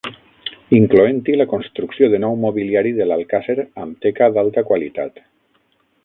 [0.75, 5.21] Incloent-hi la construcció de nou mobiliari de l'alcàsser amb teca d'alta qualitat.